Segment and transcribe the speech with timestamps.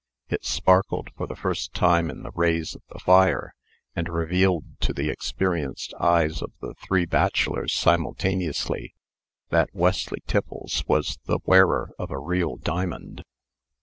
[0.29, 3.53] It sparkled for the first time in the rays of the fire,
[3.95, 8.95] and revealed to the experienced eyes of the three bachelors simultaneously,
[9.49, 13.21] that Wesley Tiffles was the wearer of a real diamond.